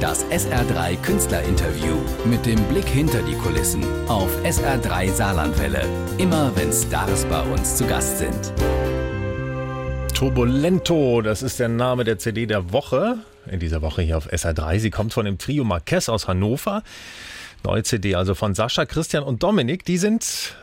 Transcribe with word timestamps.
Das 0.00 0.24
SR3 0.26 0.96
Künstlerinterview 1.02 1.96
mit 2.24 2.46
dem 2.46 2.62
Blick 2.68 2.86
hinter 2.86 3.20
die 3.22 3.34
Kulissen 3.34 3.82
auf 4.06 4.30
SR3 4.44 5.10
Saarlandwelle. 5.10 5.84
Immer 6.18 6.52
wenn 6.54 6.72
Stars 6.72 7.24
bei 7.24 7.42
uns 7.42 7.76
zu 7.76 7.84
Gast 7.84 8.18
sind. 8.18 8.52
Turbulento, 10.14 11.20
das 11.20 11.42
ist 11.42 11.58
der 11.58 11.68
Name 11.68 12.04
der 12.04 12.16
CD 12.18 12.46
der 12.46 12.72
Woche. 12.72 13.18
In 13.50 13.58
dieser 13.58 13.82
Woche 13.82 14.02
hier 14.02 14.16
auf 14.16 14.32
SR3. 14.32 14.78
Sie 14.78 14.90
kommt 14.90 15.14
von 15.14 15.24
dem 15.24 15.36
Trio 15.36 15.64
Marquez 15.64 16.08
aus 16.08 16.28
Hannover. 16.28 16.84
Neue 17.64 17.82
CD 17.82 18.14
also 18.14 18.36
von 18.36 18.54
Sascha, 18.54 18.86
Christian 18.86 19.24
und 19.24 19.42
Dominik. 19.42 19.84
Die 19.84 19.98
sind 19.98 20.54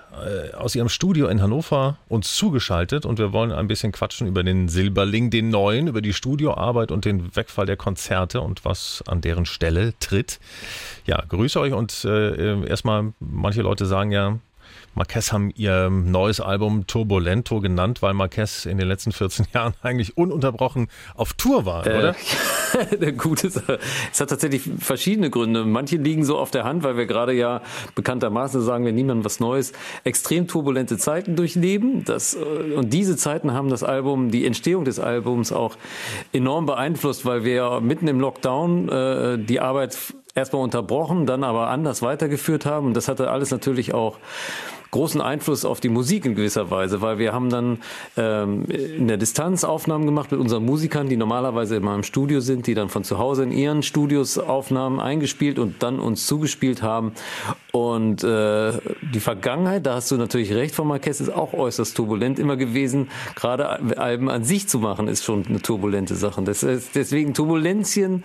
aus 0.57 0.75
ihrem 0.75 0.89
Studio 0.89 1.27
in 1.27 1.41
Hannover 1.41 1.97
uns 2.07 2.36
zugeschaltet 2.36 3.05
und 3.05 3.20
wir 3.20 3.34
wollen 3.34 3.52
ein 3.52 3.68
bisschen 3.68 3.91
quatschen 3.91 4.27
über 4.27 4.43
den 4.43 4.70
Silberling, 4.70 5.29
den 5.29 5.50
neuen, 5.50 5.88
über 5.88 6.02
die 6.02 6.14
Studioarbeit 6.14 6.91
und 6.91 7.05
den 7.05 7.36
Wegfall 7.36 7.65
der 7.65 7.77
Konzerte 7.77 8.41
und 8.41 8.65
was 8.65 9.04
an 9.07 9.21
deren 9.21 9.46
Stelle 9.46 9.93
tritt. 10.00 10.39
Ja, 11.05 11.24
grüße 11.28 11.60
euch 11.60 11.74
und 11.74 12.05
äh, 12.05 12.68
erstmal, 12.68 13.14
manche 13.19 13.61
Leute 13.61 13.86
sagen 13.86 14.11
ja, 14.11 14.39
Marquez 14.95 15.33
haben 15.33 15.51
ihr 15.55 15.89
neues 15.89 16.39
Album 16.39 16.87
Turbulento 16.87 17.59
genannt, 17.59 18.01
weil 18.01 18.13
Marquez 18.13 18.65
in 18.65 18.77
den 18.77 18.87
letzten 18.87 19.11
14 19.11 19.47
Jahren 19.54 19.73
eigentlich 19.81 20.18
ununterbrochen 20.18 20.87
auf 21.15 21.33
Tour 21.33 21.65
war, 21.65 21.85
äh, 21.85 21.97
oder? 21.97 22.15
Gute 23.18 23.49
Sache. 23.49 23.79
Es 24.11 24.21
hat 24.21 24.29
tatsächlich 24.29 24.63
verschiedene 24.79 25.29
Gründe. 25.29 25.65
Manche 25.65 25.97
liegen 25.97 26.23
so 26.23 26.37
auf 26.37 26.49
der 26.49 26.63
Hand, 26.63 26.83
weil 26.83 26.95
wir 26.97 27.05
gerade 27.05 27.33
ja 27.33 27.61
bekanntermaßen 27.95 28.61
sagen 28.61 28.85
wir 28.85 28.93
niemandem 28.93 29.25
was 29.25 29.39
Neues, 29.39 29.73
extrem 30.05 30.47
turbulente 30.47 30.97
Zeiten 30.97 31.35
durchleben. 31.35 32.05
Das, 32.05 32.33
äh, 32.33 32.73
und 32.73 32.93
diese 32.93 33.17
Zeiten 33.17 33.52
haben 33.52 33.69
das 33.69 33.83
Album, 33.83 34.31
die 34.31 34.45
Entstehung 34.45 34.85
des 34.85 34.99
Albums 34.99 35.52
auch 35.52 35.75
enorm 36.31 36.66
beeinflusst, 36.66 37.25
weil 37.25 37.43
wir 37.43 37.81
mitten 37.81 38.07
im 38.07 38.19
Lockdown 38.21 38.89
äh, 38.89 39.38
die 39.38 39.59
Arbeit 39.59 39.97
erstmal 40.36 40.62
unterbrochen, 40.62 41.25
dann 41.25 41.45
aber 41.45 41.69
anders 41.69 42.02
weitergeführt 42.02 42.66
haben. 42.66 42.88
Und 42.88 42.94
das 42.94 43.08
hatte 43.08 43.31
alles 43.31 43.52
natürlich 43.52 43.94
auch 43.94 44.17
großen 44.92 45.19
Einfluss 45.19 45.66
auf 45.66 45.80
die 45.80 45.89
Musik 45.89 46.25
in 46.25 46.36
gewisser 46.36 46.72
Weise, 46.72 47.02
weil 47.02 47.17
wir 47.17 47.33
haben 47.33 47.50
dann 47.50 47.80
ähm, 48.16 48.66
in 48.66 49.08
der 49.08 49.17
Distanz 49.17 49.64
Aufnahmen 49.64 50.05
gemacht 50.05 50.31
mit 50.31 50.39
unseren 50.39 50.64
Musikern, 50.64 51.09
die 51.09 51.17
normalerweise 51.17 51.75
immer 51.75 51.95
im 51.95 52.03
Studio 52.03 52.39
sind, 52.39 52.67
die 52.67 52.75
dann 52.75 52.88
von 52.88 53.03
zu 53.03 53.17
Hause 53.17 53.44
in 53.44 53.52
ihren 53.52 53.83
Studios 53.83 54.38
Aufnahmen 54.38 55.02
eingespielt 55.02 55.59
und 55.59 55.83
dann 55.83 56.00
uns 56.00 56.27
zugespielt 56.27 56.81
haben. 56.81 57.14
Und 57.73 58.23
äh, 58.23 58.73
die 59.14 59.20
Vergangenheit, 59.20 59.86
da 59.86 59.95
hast 59.95 60.11
du 60.11 60.17
natürlich 60.17 60.53
recht, 60.53 60.73
von 60.73 60.88
Marquez 60.88 61.20
ist 61.20 61.33
auch 61.33 61.53
äußerst 61.53 61.95
turbulent 61.95 62.39
immer 62.39 62.55
gewesen. 62.55 63.09
Gerade 63.36 63.97
Alben 63.97 64.30
an 64.30 64.45
sich 64.45 64.70
zu 64.70 64.80
machen, 64.80 65.09
ist 65.09 65.25
schon 65.25 65.45
eine 65.45 65.61
turbulente 65.61 66.16
Sache. 66.16 66.42
Das 66.44 66.64
ist 66.64 66.95
deswegen 66.95 67.33
Turbulenzien 67.33 68.23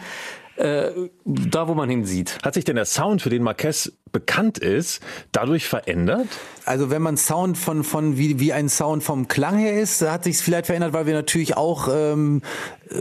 äh, 0.60 0.92
da, 1.24 1.68
wo 1.68 1.74
man 1.74 1.88
hinsieht. 1.88 2.38
Hat 2.42 2.54
sich 2.54 2.64
denn 2.64 2.76
der 2.76 2.84
Sound, 2.84 3.22
für 3.22 3.30
den 3.30 3.42
Marquez 3.42 3.92
bekannt 4.12 4.58
ist, 4.58 5.00
dadurch 5.32 5.68
verändert? 5.68 6.28
Also 6.64 6.90
wenn 6.90 7.02
man 7.02 7.16
Sound 7.16 7.58
von, 7.58 7.84
von 7.84 8.16
wie, 8.16 8.38
wie 8.38 8.52
ein 8.52 8.68
Sound 8.68 9.02
vom 9.02 9.28
Klang 9.28 9.58
her 9.58 9.80
ist, 9.80 10.02
hat 10.02 10.24
sich 10.24 10.38
vielleicht 10.38 10.66
verändert, 10.66 10.92
weil 10.92 11.06
wir 11.06 11.14
natürlich 11.14 11.56
auch 11.56 11.88
ähm, 11.92 12.42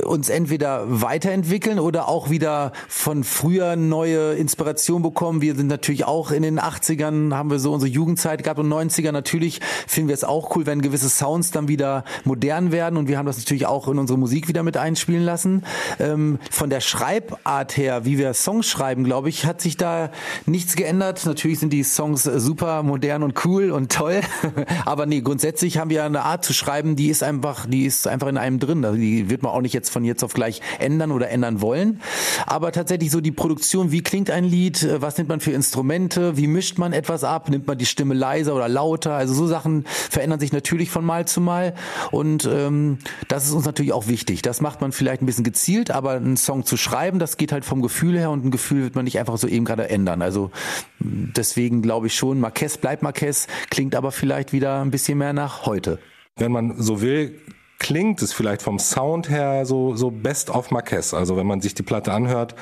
uns 0.05 0.29
entweder 0.29 0.85
weiterentwickeln 0.87 1.79
oder 1.79 2.07
auch 2.07 2.29
wieder 2.29 2.71
von 2.87 3.23
früher 3.23 3.75
neue 3.75 4.33
Inspiration 4.33 5.01
bekommen. 5.01 5.41
Wir 5.41 5.55
sind 5.55 5.67
natürlich 5.67 6.05
auch 6.05 6.31
in 6.31 6.43
den 6.43 6.59
80ern, 6.59 7.33
haben 7.33 7.49
wir 7.51 7.59
so 7.59 7.73
unsere 7.73 7.91
Jugendzeit 7.91 8.43
gehabt 8.43 8.59
und 8.59 8.71
90er 8.71 9.11
natürlich 9.11 9.59
finden 9.87 10.09
wir 10.09 10.15
es 10.15 10.23
auch 10.23 10.55
cool, 10.55 10.65
wenn 10.65 10.81
gewisse 10.81 11.09
Sounds 11.09 11.51
dann 11.51 11.67
wieder 11.67 12.05
modern 12.23 12.71
werden 12.71 12.97
und 12.97 13.07
wir 13.07 13.17
haben 13.17 13.25
das 13.25 13.37
natürlich 13.37 13.65
auch 13.65 13.87
in 13.87 13.97
unsere 13.97 14.17
Musik 14.17 14.47
wieder 14.47 14.63
mit 14.63 14.77
einspielen 14.77 15.23
lassen. 15.23 15.63
Ähm, 15.99 16.39
von 16.51 16.69
der 16.69 16.81
Schreibart 16.81 17.77
her, 17.77 18.05
wie 18.05 18.17
wir 18.17 18.33
Songs 18.33 18.67
schreiben, 18.67 19.03
glaube 19.03 19.29
ich, 19.29 19.45
hat 19.45 19.61
sich 19.61 19.75
da 19.75 20.11
nichts 20.45 20.75
geändert. 20.75 20.98
Natürlich 20.99 21.59
sind 21.59 21.73
die 21.73 21.83
Songs 21.83 22.23
super 22.23 22.83
modern 22.83 23.23
und 23.23 23.45
cool 23.45 23.71
und 23.71 23.91
toll, 23.91 24.21
aber 24.85 25.05
nee, 25.05 25.21
grundsätzlich 25.21 25.77
haben 25.77 25.89
wir 25.89 26.03
eine 26.03 26.23
Art 26.23 26.45
zu 26.45 26.53
schreiben, 26.53 26.95
die 26.95 27.07
ist 27.07 27.23
einfach, 27.23 27.65
die 27.65 27.85
ist 27.85 28.07
einfach 28.07 28.27
in 28.27 28.37
einem 28.37 28.59
drin. 28.59 28.85
Also 28.85 28.97
die 28.97 29.29
wird 29.29 29.41
man 29.41 29.51
auch 29.51 29.61
nicht 29.61 29.73
jetzt 29.73 29.89
von 29.89 30.03
jetzt 30.03 30.23
auf 30.23 30.33
gleich 30.33 30.61
ändern 30.79 31.11
oder 31.11 31.29
ändern 31.29 31.61
wollen. 31.61 32.01
Aber 32.45 32.71
tatsächlich 32.71 33.11
so 33.11 33.21
die 33.21 33.31
Produktion, 33.31 33.91
wie 33.91 34.01
klingt 34.01 34.29
ein 34.29 34.43
Lied, 34.43 34.87
was 34.99 35.17
nimmt 35.17 35.29
man 35.29 35.39
für 35.39 35.51
Instrumente, 35.51 36.37
wie 36.37 36.47
mischt 36.47 36.77
man 36.77 36.93
etwas 36.93 37.23
ab, 37.23 37.49
nimmt 37.49 37.67
man 37.67 37.77
die 37.77 37.85
Stimme 37.85 38.13
leiser 38.13 38.55
oder 38.55 38.67
lauter. 38.67 39.13
Also 39.13 39.33
so 39.33 39.47
Sachen 39.47 39.85
verändern 39.87 40.39
sich 40.39 40.51
natürlich 40.51 40.89
von 40.89 41.05
Mal 41.05 41.27
zu 41.27 41.41
Mal. 41.41 41.73
Und 42.11 42.47
ähm, 42.51 42.99
das 43.27 43.45
ist 43.45 43.51
uns 43.51 43.65
natürlich 43.65 43.93
auch 43.93 44.07
wichtig. 44.07 44.41
Das 44.41 44.61
macht 44.61 44.81
man 44.81 44.91
vielleicht 44.91 45.21
ein 45.21 45.25
bisschen 45.25 45.43
gezielt, 45.43 45.91
aber 45.91 46.11
einen 46.11 46.37
Song 46.37 46.65
zu 46.65 46.77
schreiben, 46.77 47.19
das 47.19 47.37
geht 47.37 47.51
halt 47.51 47.65
vom 47.65 47.81
Gefühl 47.81 48.17
her 48.17 48.31
und 48.31 48.45
ein 48.45 48.51
Gefühl 48.51 48.83
wird 48.83 48.95
man 48.95 49.05
nicht 49.05 49.19
einfach 49.19 49.37
so 49.37 49.47
eben 49.47 49.65
gerade 49.65 49.89
ändern. 49.89 50.21
Also 50.21 50.51
deswegen 50.99 51.81
glaube 51.81 52.07
ich 52.07 52.15
schon, 52.15 52.39
Marquez 52.39 52.77
bleibt 52.77 53.03
Marquez, 53.03 53.47
klingt 53.69 53.95
aber 53.95 54.11
vielleicht 54.11 54.53
wieder 54.53 54.81
ein 54.81 54.91
bisschen 54.91 55.17
mehr 55.17 55.33
nach 55.33 55.65
heute. 55.65 55.99
Wenn 56.35 56.51
man 56.51 56.81
so 56.81 57.01
will, 57.01 57.39
klingt 57.79 58.21
es 58.21 58.33
vielleicht 58.33 58.61
vom 58.61 58.77
Sound 58.77 59.29
her 59.29 59.65
so, 59.65 59.95
so 59.95 60.11
best 60.11 60.49
of 60.49 60.69
Marquez. 60.69 61.13
Also 61.13 61.37
wenn 61.37 61.47
man 61.47 61.61
sich 61.61 61.73
die 61.73 61.83
Platte 61.83 62.11
anhört, 62.11 62.53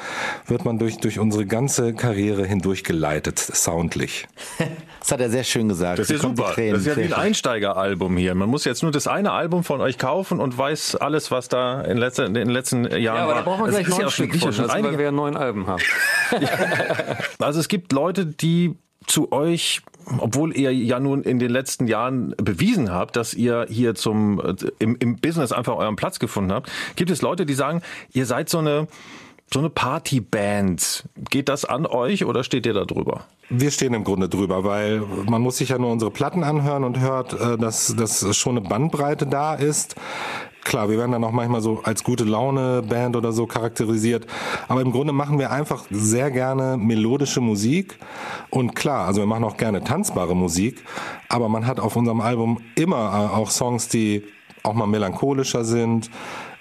wird 0.45 0.63
man 0.63 0.77
durch, 0.77 0.97
durch 0.97 1.19
unsere 1.19 1.45
ganze 1.45 1.93
Karriere 1.93 2.45
hindurch 2.45 2.83
geleitet, 2.83 3.39
soundlich. 3.39 4.27
Das 4.99 5.13
hat 5.13 5.21
er 5.21 5.29
sehr 5.29 5.45
schön 5.45 5.69
gesagt. 5.69 5.99
Das 5.99 6.09
ist 6.09 6.21
ja 6.21 6.29
super. 6.29 6.51
Tränen, 6.51 6.73
das 6.73 6.81
ist 6.81 6.87
ja 6.87 6.97
wie 6.97 7.05
ein 7.05 7.13
Einsteigeralbum 7.13 8.17
hier. 8.17 8.35
Man 8.35 8.49
muss 8.49 8.65
jetzt 8.65 8.83
nur 8.83 8.91
das 8.91 9.07
eine 9.07 9.31
Album 9.31 9.63
von 9.63 9.79
euch 9.79 9.97
kaufen 9.97 10.41
und 10.41 10.57
weiß 10.57 10.97
alles, 10.97 11.31
was 11.31 11.47
da 11.47 11.79
in, 11.79 11.97
letzter, 11.97 12.25
in 12.25 12.33
den 12.33 12.49
letzten 12.49 12.83
Jahren 12.83 12.91
war. 12.91 12.99
Ja, 12.99 13.15
aber 13.15 13.33
da 13.35 13.41
brauchen 13.41 13.63
wir 13.63 13.71
gleich 13.71 13.87
neun 13.87 14.09
Stück 14.09 14.35
von, 14.35 14.49
also, 14.49 14.67
weil 14.67 14.97
wir 14.97 15.13
neun 15.13 15.37
Alben 15.37 15.65
haben. 15.67 15.81
also 17.39 17.59
es 17.59 17.67
gibt 17.67 17.91
Leute, 17.91 18.25
die 18.25 18.75
zu 19.05 19.31
euch, 19.31 19.81
obwohl 20.17 20.55
ihr 20.55 20.73
ja 20.73 20.99
nun 20.99 21.23
in 21.23 21.39
den 21.39 21.49
letzten 21.49 21.87
Jahren 21.87 22.35
bewiesen 22.37 22.91
habt, 22.91 23.15
dass 23.15 23.33
ihr 23.33 23.65
hier 23.69 23.95
zum 23.95 24.39
äh, 24.39 24.55
im, 24.79 24.95
im 24.97 25.15
Business 25.15 25.51
einfach 25.51 25.75
euren 25.75 25.95
Platz 25.95 26.19
gefunden 26.19 26.51
habt, 26.51 26.71
gibt 26.95 27.09
es 27.09 27.21
Leute, 27.21 27.45
die 27.45 27.53
sagen, 27.53 27.81
ihr 28.11 28.25
seid 28.25 28.49
so 28.49 28.59
eine 28.59 28.87
so 29.51 29.59
eine 29.59 29.69
Partyband. 29.69 31.07
Geht 31.29 31.47
das 31.47 31.63
an 31.63 31.85
euch 31.85 32.25
oder 32.25 32.43
steht 32.43 32.65
ihr 32.65 32.73
da 32.73 32.83
drüber? 32.83 33.25
Wir 33.49 33.71
stehen 33.71 33.93
im 33.93 34.03
Grunde 34.03 34.27
drüber, 34.27 34.65
weil 34.65 34.99
man 35.29 35.41
muss 35.41 35.57
sich 35.57 35.69
ja 35.69 35.77
nur 35.77 35.89
unsere 35.89 36.11
Platten 36.11 36.43
anhören 36.43 36.83
und 36.83 36.99
hört, 36.99 37.33
äh, 37.33 37.57
dass, 37.57 37.95
dass 37.95 38.35
schon 38.35 38.57
eine 38.57 38.67
Bandbreite 38.67 39.25
da 39.25 39.53
ist. 39.53 39.95
Klar, 40.63 40.89
wir 40.89 40.97
werden 40.97 41.13
dann 41.13 41.23
auch 41.23 41.31
manchmal 41.31 41.61
so 41.61 41.81
als 41.83 42.03
gute 42.03 42.25
Laune 42.25 42.81
Band 42.81 43.15
oder 43.15 43.31
so 43.31 43.45
charakterisiert. 43.45 44.27
Aber 44.67 44.81
im 44.81 44.91
Grunde 44.91 45.13
machen 45.13 45.39
wir 45.39 45.51
einfach 45.51 45.85
sehr 45.89 46.29
gerne 46.29 46.77
melodische 46.77 47.39
Musik. 47.39 47.97
Und 48.49 48.75
klar, 48.75 49.07
also 49.07 49.21
wir 49.21 49.27
machen 49.27 49.45
auch 49.45 49.57
gerne 49.57 49.83
tanzbare 49.83 50.35
Musik. 50.35 50.83
Aber 51.29 51.47
man 51.47 51.65
hat 51.65 51.79
auf 51.79 51.95
unserem 51.95 52.19
Album 52.19 52.59
immer 52.75 53.31
auch 53.33 53.49
Songs, 53.49 53.87
die 53.87 54.23
auch 54.63 54.73
mal 54.73 54.87
melancholischer 54.87 55.63
sind, 55.63 56.09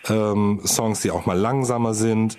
ähm, 0.08 0.60
Songs, 0.64 1.00
die 1.00 1.10
auch 1.10 1.26
mal 1.26 1.38
langsamer 1.38 1.94
sind. 1.94 2.36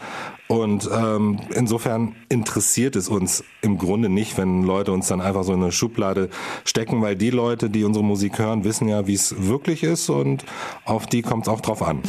Und 0.48 0.90
ähm, 0.94 1.40
insofern 1.54 2.16
interessiert 2.30 2.96
es 2.96 3.10
uns 3.10 3.44
im 3.62 3.78
Grunde 3.78 4.10
nicht, 4.10 4.38
wenn 4.38 4.64
Leute 4.64 4.94
uns 4.94 5.08
dann 5.08 5.22
einfach 5.22 5.44
so 5.44 5.54
in 5.54 5.62
eine 5.62 5.72
Schublade 5.72 6.30
stecken, 6.64 7.02
weil 7.02 7.16
die 7.16 7.32
Leute, 7.32 7.70
die 7.70 7.84
unsere 7.84 8.06
Musik 8.06 8.40
hören, 8.40 8.64
wissen 8.64 8.88
ja, 8.88 9.08
wie 9.08 9.14
es 9.14 9.48
wirklich 9.48 9.84
ist 9.84 10.10
und 10.10 10.46
auf 10.86 11.06
die 11.06 11.22
kommt 11.22 11.48
es 11.48 11.50
auch 11.50 11.62
drauf 11.62 11.82
an. 11.82 12.02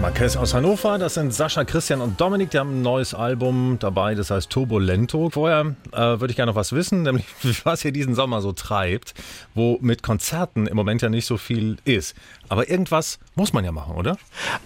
Marquez 0.00 0.34
aus 0.38 0.54
Hannover, 0.54 0.96
das 0.96 1.12
sind 1.12 1.34
Sascha, 1.34 1.64
Christian 1.64 2.00
und 2.00 2.18
Dominik, 2.18 2.48
die 2.50 2.58
haben 2.58 2.78
ein 2.78 2.82
neues 2.82 3.12
Album 3.12 3.76
dabei, 3.80 4.14
das 4.14 4.30
heißt 4.30 4.48
Turbulento. 4.48 5.28
Vorher 5.28 5.76
äh, 5.92 5.98
würde 5.98 6.28
ich 6.30 6.36
gerne 6.36 6.52
noch 6.52 6.56
was 6.56 6.72
wissen, 6.72 7.02
nämlich 7.04 7.26
was 7.64 7.84
ihr 7.84 7.92
diesen 7.92 8.14
Sommer 8.14 8.40
so 8.40 8.52
treibt, 8.52 9.12
wo 9.54 9.76
mit 9.82 10.02
Konzerten 10.02 10.66
im 10.66 10.74
Moment 10.74 11.02
ja 11.02 11.10
nicht 11.10 11.26
so 11.26 11.36
viel 11.36 11.76
ist. 11.84 12.16
Aber 12.48 12.70
irgendwas 12.70 13.18
muss 13.34 13.52
man 13.52 13.62
ja 13.62 13.72
machen, 13.72 13.94
oder? 13.94 14.16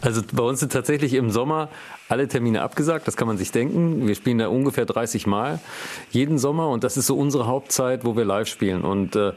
Also 0.01 0.23
bei 0.33 0.43
uns 0.45 0.61
sind 0.61 0.73
tatsächlich 0.73 1.15
im 1.15 1.31
Sommer 1.31 1.69
alle 2.09 2.29
Termine 2.29 2.63
abgesagt, 2.63 3.09
das 3.09 3.17
kann 3.17 3.27
man 3.27 3.37
sich 3.37 3.51
denken. 3.51 4.07
Wir 4.07 4.15
spielen 4.15 4.39
da 4.39 4.49
ungefähr 4.49 4.87
30 4.87 5.27
Mal 5.27 5.59
jeden 6.13 6.39
Sommer 6.39 6.69
und 6.69 6.85
das 6.85 6.97
ist 6.97 7.07
so 7.07 7.17
unsere 7.17 7.47
Hauptzeit, 7.49 8.05
wo 8.05 8.17
wir 8.17 8.25
live 8.25 8.47
spielen. 8.47 8.83
Und 8.83 9.17
äh, 9.17 9.33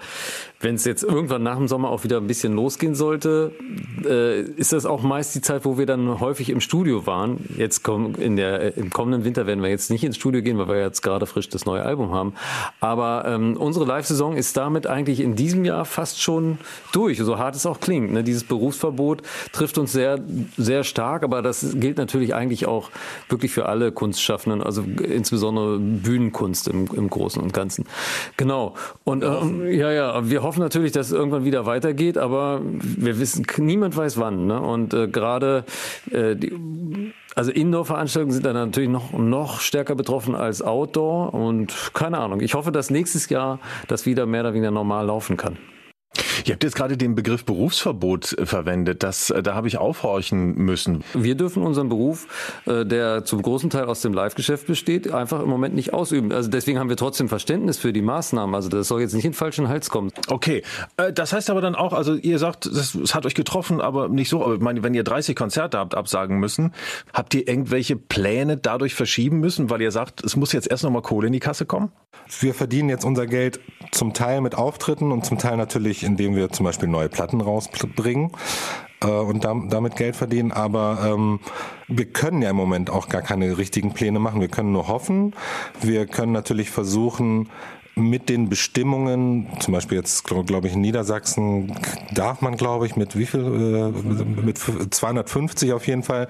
wenn 0.59 0.75
es 0.75 0.85
jetzt 0.85 1.03
irgendwann 1.03 1.43
nach 1.43 1.57
dem 1.57 1.67
Sommer 1.67 1.89
auch 1.89 2.03
wieder 2.03 2.17
ein 2.17 2.27
bisschen 2.27 2.53
losgehen 2.53 2.93
sollte, 2.93 3.51
äh, 4.05 4.41
ist 4.41 4.73
das 4.73 4.85
auch 4.85 5.01
meist 5.01 5.33
die 5.33 5.41
Zeit, 5.41 5.65
wo 5.65 5.77
wir 5.77 5.86
dann 5.87 6.19
häufig 6.19 6.49
im 6.49 6.61
Studio 6.61 7.05
waren. 7.05 7.45
Jetzt 7.57 7.83
komm, 7.83 8.15
in 8.15 8.35
der, 8.35 8.77
im 8.77 8.89
kommenden 8.89 9.23
Winter 9.23 9.47
werden 9.47 9.63
wir 9.63 9.69
jetzt 9.69 9.89
nicht 9.89 10.03
ins 10.03 10.17
Studio 10.17 10.41
gehen, 10.41 10.57
weil 10.57 10.67
wir 10.67 10.81
jetzt 10.81 11.01
gerade 11.01 11.25
frisch 11.25 11.49
das 11.49 11.65
neue 11.65 11.83
Album 11.83 12.11
haben. 12.11 12.33
Aber 12.79 13.25
ähm, 13.27 13.55
unsere 13.57 13.85
Live-Saison 13.85 14.35
ist 14.35 14.57
damit 14.57 14.87
eigentlich 14.87 15.19
in 15.19 15.35
diesem 15.35 15.63
Jahr 15.65 15.85
fast 15.85 16.21
schon 16.21 16.57
durch, 16.91 17.17
so 17.19 17.37
hart 17.37 17.55
es 17.55 17.65
auch 17.65 17.79
klingt. 17.79 18.11
Ne? 18.11 18.23
Dieses 18.23 18.43
Berufsverbot 18.43 19.21
trifft 19.51 19.77
uns 19.77 19.91
sehr, 19.91 20.19
sehr 20.57 20.83
stark, 20.83 21.23
aber 21.23 21.41
das 21.41 21.79
gilt 21.79 21.97
natürlich 21.97 22.35
eigentlich 22.35 22.47
eigentlich 22.47 22.65
auch 22.65 22.89
wirklich 23.29 23.51
für 23.51 23.67
alle 23.67 23.91
Kunstschaffenden, 23.91 24.63
also 24.63 24.83
insbesondere 25.03 25.79
Bühnenkunst 25.79 26.67
im, 26.67 26.87
im 26.93 27.09
Großen 27.09 27.41
und 27.41 27.53
Ganzen. 27.53 27.85
Genau. 28.37 28.75
Und 29.03 29.23
ähm, 29.23 29.69
ja, 29.69 29.91
ja, 29.91 30.29
wir 30.29 30.43
hoffen 30.43 30.61
natürlich, 30.61 30.91
dass 30.91 31.07
es 31.07 31.13
irgendwann 31.13 31.45
wieder 31.45 31.65
weitergeht, 31.65 32.17
aber 32.17 32.61
wir 32.63 33.19
wissen, 33.19 33.45
niemand 33.57 33.95
weiß 33.95 34.17
wann. 34.17 34.47
Ne? 34.47 34.59
Und 34.59 34.93
äh, 34.93 35.07
gerade 35.07 35.65
äh, 36.11 36.35
die, 36.35 37.13
also 37.35 37.51
Indoor-Veranstaltungen 37.51 38.33
sind 38.33 38.45
dann 38.45 38.55
natürlich 38.55 38.89
noch, 38.89 39.13
noch 39.13 39.61
stärker 39.61 39.95
betroffen 39.95 40.35
als 40.35 40.61
Outdoor 40.61 41.33
und 41.33 41.91
keine 41.93 42.17
Ahnung. 42.17 42.41
Ich 42.41 42.53
hoffe, 42.53 42.71
dass 42.71 42.89
nächstes 42.89 43.29
Jahr 43.29 43.59
das 43.87 44.05
wieder 44.05 44.25
mehr 44.25 44.41
oder 44.41 44.53
weniger 44.53 44.71
normal 44.71 45.05
laufen 45.05 45.37
kann. 45.37 45.57
Ihr 46.45 46.53
habt 46.53 46.63
jetzt 46.63 46.75
gerade 46.75 46.97
den 46.97 47.15
Begriff 47.15 47.45
Berufsverbot 47.45 48.37
äh, 48.37 48.45
verwendet. 48.45 49.03
Das, 49.03 49.29
äh, 49.29 49.41
da 49.43 49.55
habe 49.55 49.67
ich 49.67 49.77
aufhorchen 49.77 50.55
müssen. 50.55 51.03
Wir 51.13 51.35
dürfen 51.35 51.63
unseren 51.63 51.89
Beruf, 51.89 52.27
äh, 52.65 52.85
der 52.85 53.25
zum 53.25 53.41
großen 53.41 53.69
Teil 53.69 53.85
aus 53.85 54.01
dem 54.01 54.13
Live-Geschäft 54.13 54.67
besteht, 54.67 55.11
einfach 55.11 55.41
im 55.41 55.49
Moment 55.49 55.75
nicht 55.75 55.93
ausüben. 55.93 56.31
Also 56.31 56.49
deswegen 56.49 56.79
haben 56.79 56.89
wir 56.89 56.97
trotzdem 56.97 57.29
Verständnis 57.29 57.77
für 57.77 57.93
die 57.93 58.01
Maßnahmen. 58.01 58.55
Also 58.55 58.69
das 58.69 58.87
soll 58.87 59.01
jetzt 59.01 59.13
nicht 59.13 59.25
in 59.25 59.31
den 59.31 59.37
falschen 59.37 59.67
Hals 59.67 59.89
kommen. 59.89 60.11
Okay, 60.29 60.63
das 61.13 61.33
heißt 61.33 61.49
aber 61.49 61.61
dann 61.61 61.75
auch, 61.75 61.93
also 61.93 62.15
ihr 62.15 62.39
sagt, 62.39 62.65
es 62.65 63.15
hat 63.15 63.25
euch 63.25 63.35
getroffen, 63.35 63.81
aber 63.81 64.09
nicht 64.09 64.29
so. 64.29 64.43
Aber 64.43 64.55
ich 64.55 64.61
meine, 64.61 64.83
wenn 64.83 64.93
ihr 64.93 65.03
30 65.03 65.35
Konzerte 65.35 65.77
habt 65.77 65.95
absagen 65.95 66.39
müssen, 66.39 66.73
habt 67.13 67.33
ihr 67.33 67.47
irgendwelche 67.47 67.95
Pläne 67.95 68.57
dadurch 68.57 68.95
verschieben 68.95 69.39
müssen, 69.39 69.69
weil 69.69 69.81
ihr 69.81 69.91
sagt, 69.91 70.23
es 70.23 70.35
muss 70.35 70.51
jetzt 70.51 70.69
erst 70.69 70.83
nochmal 70.83 71.01
Kohle 71.01 71.27
in 71.27 71.33
die 71.33 71.39
Kasse 71.39 71.65
kommen? 71.65 71.91
Wir 72.39 72.53
verdienen 72.53 72.89
jetzt 72.89 73.05
unser 73.05 73.25
Geld 73.25 73.59
zum 73.91 74.13
Teil 74.13 74.41
mit 74.41 74.55
Auftritten 74.55 75.11
und 75.11 75.25
zum 75.25 75.37
Teil 75.37 75.57
natürlich, 75.57 76.03
indem 76.03 76.26
wir 76.35 76.49
zum 76.49 76.65
Beispiel 76.65 76.89
neue 76.89 77.09
Platten 77.09 77.41
rausbringen 77.41 78.31
äh, 79.01 79.07
und 79.07 79.43
damit 79.45 79.95
Geld 79.95 80.15
verdienen. 80.15 80.51
Aber 80.51 80.99
ähm, 81.05 81.39
wir 81.87 82.05
können 82.05 82.41
ja 82.41 82.49
im 82.49 82.55
Moment 82.55 82.89
auch 82.89 83.09
gar 83.09 83.21
keine 83.21 83.57
richtigen 83.57 83.93
Pläne 83.93 84.19
machen. 84.19 84.41
Wir 84.41 84.49
können 84.49 84.71
nur 84.71 84.87
hoffen. 84.87 85.33
Wir 85.81 86.05
können 86.05 86.31
natürlich 86.31 86.69
versuchen, 86.69 87.49
mit 87.97 88.29
den 88.29 88.49
Bestimmungen, 88.49 89.47
zum 89.59 89.73
Beispiel 89.73 89.97
jetzt 89.97 90.23
glaube 90.23 90.67
ich 90.67 90.73
in 90.73 90.81
Niedersachsen 90.81 91.73
darf 92.13 92.41
man 92.41 92.55
glaube 92.55 92.85
ich 92.85 92.95
mit 92.95 93.17
wie 93.17 93.25
viel, 93.25 93.41
äh, 93.41 94.41
mit 94.41 94.57
250 94.57 95.73
auf 95.73 95.87
jeden 95.87 96.03
Fall 96.03 96.27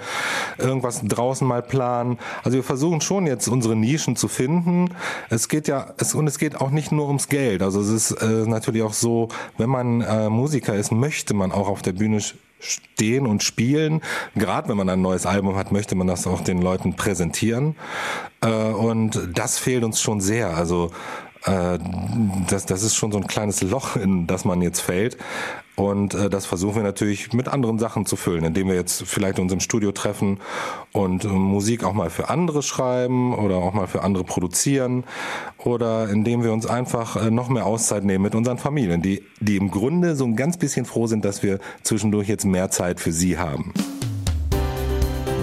irgendwas 0.58 1.02
draußen 1.04 1.48
mal 1.48 1.62
planen. 1.62 2.18
Also 2.44 2.58
wir 2.58 2.64
versuchen 2.64 3.02
schon 3.02 3.28
jetzt 3.28 3.48
unsere 3.48 3.76
Nischen 3.76 4.16
zu 4.16 4.28
finden. 4.28 4.90
Es 5.30 5.50
geht 5.50 5.68
ja, 5.68 5.94
es, 5.98 6.16
und 6.16 6.28
es 6.28 6.40
geht 6.40 6.60
auch 6.60 6.72
nicht 6.72 6.92
nur 6.92 7.08
ums 7.08 7.28
Geld. 7.28 7.62
Also 7.62 7.82
es 7.82 7.90
ist 7.90 8.12
äh, 8.12 8.48
natürlich 8.48 8.84
auch 8.84 8.94
so, 8.94 9.28
wenn 9.58 9.70
man 9.70 10.02
äh, 10.02 10.30
Musiker 10.30 10.76
ist, 10.76 10.92
möchte 10.92 11.34
man 11.34 11.52
auch 11.52 11.68
auf 11.68 11.82
der 11.82 11.94
Bühne 11.94 12.22
stehen 12.60 13.28
und 13.28 13.44
spielen. 13.44 14.02
Gerade 14.36 14.70
wenn 14.70 14.78
man 14.78 14.90
ein 14.90 15.02
neues 15.02 15.26
Album 15.26 15.56
hat, 15.56 15.72
möchte 15.72 15.96
man 15.96 16.08
das 16.08 16.26
auch 16.28 16.42
den 16.42 16.62
Leuten 16.62 16.96
präsentieren. 16.96 17.76
Äh, 18.42 18.50
und 18.50 19.30
das 19.34 19.60
fehlt 19.60 19.84
uns 19.84 20.02
schon 20.02 20.22
sehr. 20.22 20.56
Also 20.56 20.92
äh, 21.48 21.80
das, 22.50 22.66
das 22.66 22.84
ist 22.84 22.96
schon 22.96 23.12
so 23.12 23.18
ein 23.18 23.28
kleines 23.28 23.62
Loch, 23.62 23.96
in 23.96 24.28
das 24.28 24.46
man 24.46 24.62
jetzt 24.62 24.82
fällt. 24.82 25.18
Und 25.76 26.16
äh, 26.16 26.30
das 26.30 26.48
versuchen 26.48 26.78
wir 26.78 26.84
natürlich 26.84 27.34
mit 27.34 27.48
anderen 27.48 27.78
Sachen 27.78 28.08
zu 28.08 28.16
füllen, 28.16 28.44
indem 28.44 28.68
wir 28.68 28.76
jetzt 28.76 29.04
vielleicht 29.04 29.38
uns 29.38 29.54
im 29.54 29.60
Studio 29.60 29.92
treffen 29.92 30.40
und 30.92 31.24
äh, 31.24 31.28
Musik 31.28 31.84
auch 31.84 31.94
mal 31.94 32.10
für 32.10 32.30
andere 32.30 32.64
schreiben 32.64 33.36
oder 33.36 33.58
auch 33.58 33.74
mal 33.74 33.86
für 33.86 34.02
andere 34.02 34.24
produzieren 34.24 35.04
oder 35.60 36.10
indem 36.10 36.44
wir 36.44 36.52
uns 36.52 36.66
einfach 36.66 37.16
äh, 37.16 37.30
noch 37.30 37.50
mehr 37.50 37.68
Auszeit 37.68 38.04
nehmen 38.04 38.24
mit 38.24 38.34
unseren 38.34 38.58
Familien, 38.58 39.04
die, 39.04 39.24
die 39.40 39.58
im 39.58 39.70
Grunde 39.70 40.16
so 40.16 40.26
ein 40.26 40.36
ganz 40.36 40.58
bisschen 40.58 40.86
froh 40.86 41.06
sind, 41.06 41.24
dass 41.24 41.44
wir 41.44 41.60
zwischendurch 41.84 42.28
jetzt 42.28 42.46
mehr 42.46 42.72
Zeit 42.72 43.00
für 43.00 43.12
sie 43.12 43.38
haben. 43.38 43.72